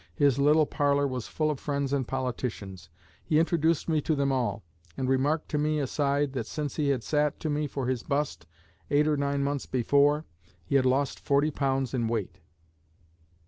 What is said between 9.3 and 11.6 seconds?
months before, he had lost forty